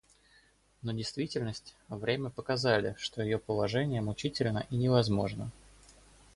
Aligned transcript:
Но 0.81 0.93
действительность, 0.93 1.75
время 1.87 2.31
показали, 2.31 2.95
что 2.97 3.21
ее 3.21 3.37
положение 3.37 4.01
мучительно 4.01 4.65
и 4.71 4.75
невозможно. 4.75 5.51